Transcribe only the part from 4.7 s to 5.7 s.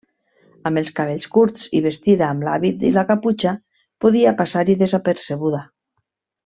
desapercebuda.